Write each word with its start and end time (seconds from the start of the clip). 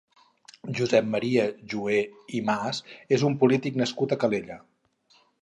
Josep 0.77 1.11
Maria 1.15 1.43
Juhé 1.73 1.99
i 2.39 2.41
Mas 2.49 2.81
és 3.19 3.27
un 3.29 3.37
polític 3.45 3.79
nascut 3.83 4.17
a 4.17 4.19
Calella. 4.27 4.61